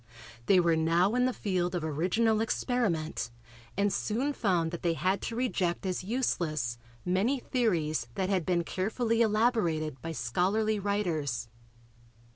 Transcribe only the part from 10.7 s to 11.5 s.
writers.